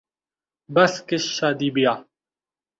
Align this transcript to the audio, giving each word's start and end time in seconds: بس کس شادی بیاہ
بس 0.73 0.93
کس 1.07 1.23
شادی 1.37 1.69
بیاہ 1.75 1.99